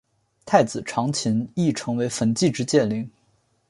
[0.47, 3.07] 太子长琴亦成为焚寂之剑灵。